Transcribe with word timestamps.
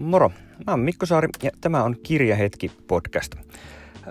Moro, 0.00 0.32
mä 0.66 0.72
oon 0.72 0.80
Mikko 0.80 1.06
Saari 1.06 1.28
ja 1.42 1.50
tämä 1.60 1.84
on 1.84 1.96
Kirjahetki 2.02 2.70
podcast. 2.86 3.34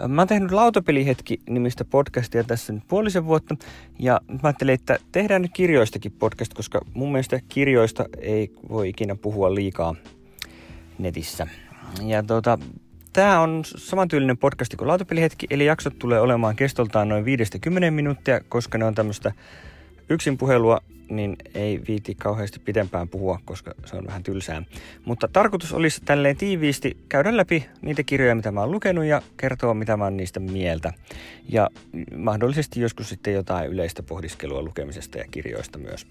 Mä 0.07 0.21
oon 0.21 0.27
tehnyt 0.27 0.51
Lautapelihetki 0.51 1.39
nimistä 1.49 1.85
podcastia 1.85 2.43
tässä 2.43 2.73
nyt 2.73 2.83
puolisen 2.87 3.25
vuotta 3.25 3.55
ja 3.99 4.21
mä 4.27 4.39
ajattelin, 4.43 4.73
että 4.73 4.99
tehdään 5.11 5.41
nyt 5.41 5.51
kirjoistakin 5.53 6.11
podcast, 6.11 6.53
koska 6.53 6.81
mun 6.93 7.11
mielestä 7.11 7.39
kirjoista 7.49 8.05
ei 8.17 8.51
voi 8.69 8.89
ikinä 8.89 9.15
puhua 9.15 9.55
liikaa 9.55 9.95
netissä. 10.99 11.47
Ja 12.05 12.23
tota, 12.23 12.57
Tämä 13.13 13.39
on 13.39 13.61
samantyylinen 13.65 14.37
podcasti 14.37 14.77
kuin 14.77 14.87
Lautapelihetki, 14.87 15.47
eli 15.49 15.65
jaksot 15.65 15.99
tulee 15.99 16.19
olemaan 16.19 16.55
kestoltaan 16.55 17.09
noin 17.09 17.25
5-10 17.25 17.91
minuuttia, 17.91 18.41
koska 18.49 18.77
ne 18.77 18.85
on 18.85 18.95
tämmöistä 18.95 19.31
yksin 20.09 20.37
puhelua 20.37 20.81
niin 21.09 21.35
ei 21.53 21.81
viiti 21.87 22.15
kauheasti 22.15 22.59
pidempään 22.59 23.09
puhua, 23.09 23.39
koska 23.45 23.73
se 23.85 23.95
on 23.95 24.07
vähän 24.07 24.23
tylsää. 24.23 24.63
Mutta 25.05 25.27
tarkoitus 25.27 25.73
olisi 25.73 26.01
tälleen 26.05 26.37
tiiviisti 26.37 26.97
käydä 27.09 27.37
läpi 27.37 27.65
niitä 27.81 28.03
kirjoja, 28.03 28.35
mitä 28.35 28.51
mä 28.51 28.59
oon 28.59 28.71
lukenut 28.71 29.05
ja 29.05 29.21
kertoa, 29.37 29.73
mitä 29.73 29.97
mä 29.97 30.03
oon 30.03 30.17
niistä 30.17 30.39
mieltä. 30.39 30.93
Ja 31.49 31.69
mahdollisesti 32.15 32.81
joskus 32.81 33.09
sitten 33.09 33.33
jotain 33.33 33.69
yleistä 33.69 34.03
pohdiskelua 34.03 34.61
lukemisesta 34.61 35.17
ja 35.17 35.25
kirjoista 35.31 35.79
myös. 35.79 36.07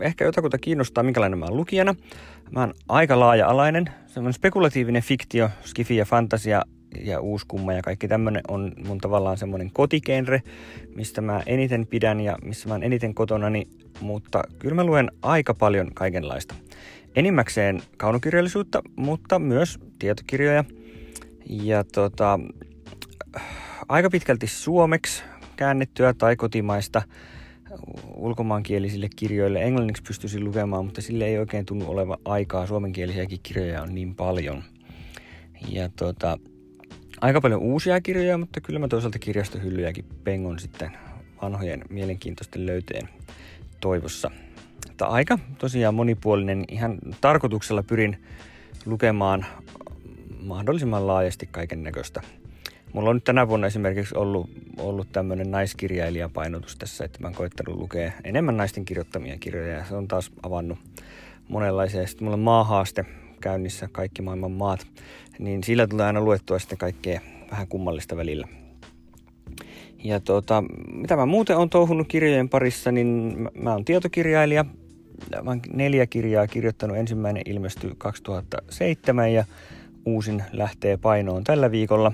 Ehkä 0.00 0.24
jotakuta 0.24 0.58
kiinnostaa, 0.58 1.04
minkälainen 1.04 1.38
mä 1.38 1.44
oon 1.44 1.56
lukijana. 1.56 1.94
Mä 2.50 2.60
oon 2.60 2.74
aika 2.88 3.20
laaja-alainen, 3.20 3.90
semmoinen 4.06 4.32
spekulatiivinen 4.32 5.02
fiktio, 5.02 5.50
skifi 5.64 5.96
ja 5.96 6.04
fantasia 6.04 6.62
ja 7.04 7.20
uuskumma 7.20 7.72
ja 7.72 7.82
kaikki 7.82 8.08
tämmöinen 8.08 8.42
on 8.48 8.72
mun 8.86 8.98
tavallaan 8.98 9.38
semmoinen 9.38 9.70
kotikenre, 9.70 10.42
mistä 10.94 11.20
mä 11.20 11.42
eniten 11.46 11.86
pidän 11.86 12.20
ja 12.20 12.36
missä 12.44 12.68
mä 12.68 12.74
oon 12.74 12.82
eniten 12.82 13.14
kotonani, 13.14 13.68
mutta 14.00 14.42
kyllä 14.58 14.74
mä 14.74 14.84
luen 14.84 15.10
aika 15.22 15.54
paljon 15.54 15.90
kaikenlaista. 15.94 16.54
Enimmäkseen 17.16 17.82
kaunokirjallisuutta, 17.96 18.82
mutta 18.96 19.38
myös 19.38 19.78
tietokirjoja 19.98 20.64
ja 21.48 21.84
tota, 21.84 22.40
aika 23.88 24.10
pitkälti 24.10 24.46
suomeksi 24.46 25.22
käännettyä 25.56 26.14
tai 26.14 26.36
kotimaista 26.36 27.02
ulkomaankielisille 28.14 29.08
kirjoille. 29.16 29.62
Englanniksi 29.62 30.02
pystyisin 30.02 30.44
lukemaan, 30.44 30.84
mutta 30.84 31.02
sille 31.02 31.24
ei 31.24 31.38
oikein 31.38 31.66
tunnu 31.66 31.90
olevan 31.90 32.18
aikaa. 32.24 32.66
Suomenkielisiäkin 32.66 33.40
kirjoja 33.42 33.82
on 33.82 33.94
niin 33.94 34.14
paljon. 34.14 34.62
Ja 35.68 35.88
tota, 35.88 36.38
aika 37.20 37.40
paljon 37.40 37.60
uusia 37.60 38.00
kirjoja, 38.00 38.38
mutta 38.38 38.60
kyllä 38.60 38.78
mä 38.78 38.88
toisaalta 38.88 39.18
kirjastohyllyjäkin 39.18 40.04
pengon 40.24 40.58
sitten 40.58 40.90
vanhojen 41.42 41.84
mielenkiintoisten 41.90 42.66
löyteen 42.66 43.08
toivossa. 43.80 44.30
Mutta 44.88 45.06
aika 45.06 45.38
tosiaan 45.58 45.94
monipuolinen. 45.94 46.64
Ihan 46.68 46.98
tarkoituksella 47.20 47.82
pyrin 47.82 48.22
lukemaan 48.86 49.46
mahdollisimman 50.42 51.06
laajasti 51.06 51.48
kaiken 51.52 51.82
näköistä. 51.82 52.22
Mulla 52.92 53.10
on 53.10 53.16
nyt 53.16 53.24
tänä 53.24 53.48
vuonna 53.48 53.66
esimerkiksi 53.66 54.14
ollut, 54.18 54.50
ollut 54.78 55.12
tämmöinen 55.12 55.50
naiskirjailijapainotus 55.50 56.76
tässä, 56.76 57.04
että 57.04 57.18
mä 57.20 57.26
oon 57.26 57.34
koittanut 57.34 57.80
lukea 57.80 58.12
enemmän 58.24 58.56
naisten 58.56 58.84
kirjoittamia 58.84 59.38
kirjoja 59.38 59.76
ja 59.76 59.84
se 59.84 59.94
on 59.94 60.08
taas 60.08 60.30
avannut 60.42 60.78
monenlaisia. 61.48 62.06
Sitten 62.06 62.24
mulla 62.24 62.34
on 62.34 62.40
maahaaste 62.40 63.04
käynnissä, 63.40 63.88
kaikki 63.92 64.22
maailman 64.22 64.52
maat 64.52 64.86
niin 65.38 65.64
sillä 65.64 65.86
tulee 65.86 66.06
aina 66.06 66.20
luettua 66.20 66.58
sitten 66.58 66.78
kaikkea 66.78 67.20
vähän 67.50 67.68
kummallista 67.68 68.16
välillä. 68.16 68.48
Ja 70.04 70.20
tuota, 70.20 70.64
mitä 70.92 71.16
mä 71.16 71.26
muuten 71.26 71.56
on 71.56 71.70
touhunut 71.70 72.08
kirjojen 72.08 72.48
parissa, 72.48 72.92
niin 72.92 73.36
mä, 73.60 73.72
oon 73.72 73.84
tietokirjailija. 73.84 74.64
Mä 75.42 75.50
oon 75.50 75.60
neljä 75.72 76.06
kirjaa 76.06 76.46
kirjoittanut. 76.46 76.96
Ensimmäinen 76.96 77.42
ilmestyi 77.46 77.92
2007 77.98 79.32
ja 79.32 79.44
uusin 80.06 80.44
lähtee 80.52 80.96
painoon 80.96 81.44
tällä 81.44 81.70
viikolla. 81.70 82.12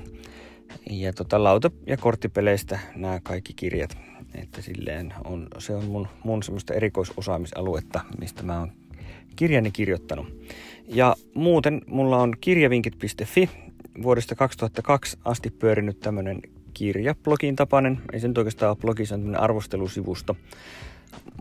Ja 0.91 1.12
tota, 1.12 1.45
lauta- 1.45 1.70
ja 1.86 1.97
korttipeleistä 1.97 2.79
nämä 2.97 3.20
kaikki 3.23 3.52
kirjat. 3.57 3.96
Että 4.35 4.63
silleen 4.63 5.14
on, 5.25 5.46
se 5.58 5.75
on 5.75 5.85
mun, 5.85 6.08
mun 6.25 6.42
semmoista 6.42 6.75
erikoisosaamisaluetta, 6.75 8.01
mistä 8.20 8.42
mä 8.42 8.58
oon 8.58 8.73
kirjani 9.37 9.70
kirjoittanut. 9.70 10.27
Ja 10.89 11.17
muuten 11.35 11.83
mulla 11.87 12.19
on 12.19 12.35
kirjavinkit.fi 12.41 13.51
vuodesta 14.03 14.35
2002 14.35 15.19
asti 15.25 15.51
pyörinyt 15.51 16.01
tämmönen 16.01 16.43
kirjablogin 16.75 17.57
tapainen. 17.57 18.01
Ei 18.13 18.20
se 18.20 18.29
nyt 18.29 18.39
oikeastaan 18.39 18.70
ole 18.70 18.79
blogi, 18.81 19.07
se 19.07 19.15
on 19.15 19.20
tämmöinen 19.20 19.41
arvostelusivusto. 19.41 20.37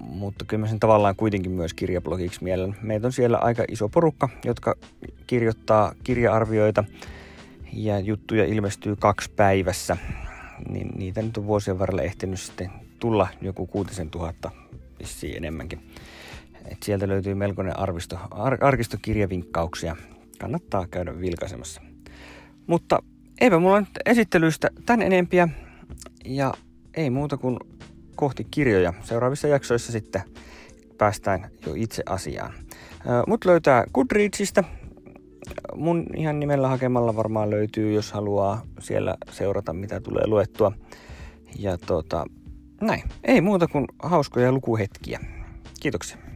Mutta 0.02 0.46
kyllä 0.46 0.62
mä 0.62 0.68
sen 0.68 0.80
tavallaan 0.80 1.16
kuitenkin 1.16 1.52
myös 1.52 1.74
kirjablogiksi 1.74 2.44
mielen. 2.44 2.76
Meitä 2.82 3.08
on 3.08 3.14
siellä 3.14 3.38
aika 3.38 3.64
iso 3.68 3.90
porukka, 3.90 4.30
jotka 4.46 4.76
kirjoittaa 5.28 5.94
kirjaarvioita 6.04 6.84
ja 7.74 8.00
juttuja 8.00 8.46
ilmestyy 8.46 8.96
kaksi 8.96 9.32
päivässä. 9.36 9.98
Niin 10.70 10.90
niitä 10.96 11.22
nyt 11.22 11.38
on 11.38 11.48
vuosien 11.48 11.80
varrella 11.80 12.02
ehtinyt 12.02 12.40
sitten 12.40 12.72
tulla 13.00 13.28
joku 13.42 13.68
kuutisen 13.68 14.10
tuhatta 14.10 14.52
enemmänkin. 15.36 15.80
Et 16.66 16.84
sieltä 16.84 17.08
löytyy 17.08 17.36
melkoinen 17.36 17.80
arvisto, 17.80 18.20
ar, 18.32 18.58
arkistokirjavinkkauksia. 18.62 19.96
Kannattaa 20.40 20.88
käydä 20.88 21.20
vilkaisemassa. 21.20 21.82
Mutta 22.68 23.04
eipä 23.42 23.60
mulla 23.60 23.80
nyt 23.80 23.90
esittelyistä 24.06 24.70
tän 24.86 25.02
enempiä. 25.02 25.48
Ja 26.26 26.54
ei 26.94 27.10
muuta 27.10 27.38
kuin 27.38 27.58
kohti 28.16 28.48
kirjoja. 28.52 28.94
Seuraavissa 29.04 29.48
jaksoissa 29.48 29.92
sitten 29.92 30.22
päästään 30.98 31.50
jo 31.66 31.74
itse 31.76 32.04
asiaan. 32.06 32.54
Mut 33.28 33.46
löytää 33.46 33.84
Goodreadsista. 33.94 34.64
Mun 35.76 36.06
ihan 36.16 36.40
nimellä 36.40 36.68
hakemalla 36.68 37.16
varmaan 37.16 37.50
löytyy, 37.50 37.94
jos 37.94 38.12
haluaa 38.12 38.62
siellä 38.80 39.16
seurata, 39.32 39.74
mitä 39.74 40.00
tulee 40.02 40.28
luettua. 40.28 40.72
Ja 41.60 41.78
tota, 41.78 42.26
näin. 42.82 43.04
Ei 43.24 43.42
muuta 43.42 43.68
kuin 43.68 43.86
hauskoja 44.04 44.52
lukuhetkiä. 44.52 45.20
Kiitoksia. 45.80 46.31